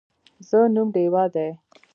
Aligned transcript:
زه 0.47 0.59
نوم 0.73 0.87
ډیوه 0.93 1.23
دی 1.33 1.49